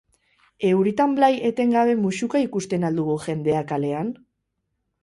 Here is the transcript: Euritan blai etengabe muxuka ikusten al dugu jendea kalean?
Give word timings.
Euritan 0.69 1.13
blai 1.19 1.29
etengabe 1.51 1.95
muxuka 2.07 2.43
ikusten 2.47 2.89
al 2.91 2.99
dugu 3.03 3.21
jendea 3.29 3.65
kalean? 3.75 4.13